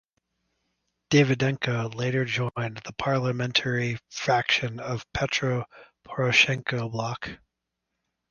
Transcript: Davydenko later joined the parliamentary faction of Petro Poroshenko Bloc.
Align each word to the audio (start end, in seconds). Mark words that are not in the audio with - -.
Davydenko 1.11 1.93
later 1.93 2.25
joined 2.25 2.81
the 2.83 2.95
parliamentary 2.97 3.99
faction 4.09 4.79
of 4.79 5.05
Petro 5.13 5.63
Poroshenko 6.07 6.89
Bloc. 6.91 7.29